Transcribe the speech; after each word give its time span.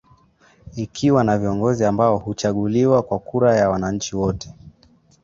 ikiwa 0.75 1.23
na 1.23 1.37
viongozi 1.37 1.85
ambao 1.85 2.17
huchaguliwa 2.17 3.01
kwa 3.03 3.19
kura 3.19 3.55
ya 3.57 3.69
wananchi 3.69 4.15
wote 4.15 4.53